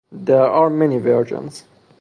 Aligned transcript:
There 0.11 0.47
are 0.47 0.71
many 0.71 0.97
versions. 0.97 1.63